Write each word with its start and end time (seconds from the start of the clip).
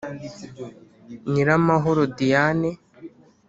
Nyiramahoro 1.31 2.01
Diane 2.17 2.69